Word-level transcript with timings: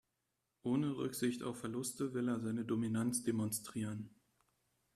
Ohne 0.63 0.97
Rücksicht 0.97 1.43
auf 1.43 1.59
Verluste 1.59 2.15
will 2.15 2.27
er 2.27 2.39
seine 2.39 2.65
Dominanz 2.65 3.21
demonstrieren. 3.23 4.09